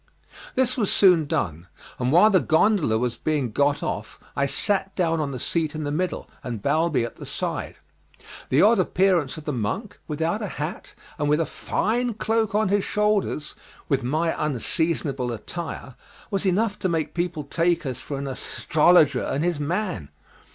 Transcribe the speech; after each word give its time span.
This 0.55 0.77
was 0.77 0.91
soon 0.91 1.27
done, 1.27 1.67
and 1.99 2.11
while 2.11 2.31
the 2.31 2.39
gondola 2.39 2.97
was 2.97 3.19
being 3.19 3.51
got 3.51 3.83
off 3.83 4.17
I 4.35 4.47
sat 4.47 4.95
down 4.95 5.19
on 5.19 5.29
the 5.29 5.39
seat 5.39 5.75
in 5.75 5.83
the 5.83 5.91
middle, 5.91 6.27
and 6.43 6.59
Balbi 6.59 7.03
at 7.05 7.17
the 7.17 7.25
side. 7.27 7.75
The 8.49 8.63
odd 8.63 8.79
appearance 8.79 9.37
of 9.37 9.43
the 9.45 9.53
monk, 9.53 9.99
without 10.07 10.41
a 10.41 10.47
hat 10.57 10.95
and 11.19 11.29
with 11.29 11.39
a 11.39 11.45
fine 11.45 12.15
cloak 12.15 12.55
on 12.55 12.69
his 12.69 12.83
shoulders, 12.83 13.53
with 13.89 14.01
my 14.01 14.33
unseasonable 14.43 15.31
attire, 15.31 15.93
was 16.31 16.47
enough 16.47 16.79
to 16.79 16.89
make 16.89 17.13
people 17.13 17.43
take 17.43 17.85
us 17.85 18.01
for 18.01 18.17
an 18.17 18.25
astrologer 18.25 19.21
and 19.25 19.43
his 19.43 19.59
man. 19.59 20.09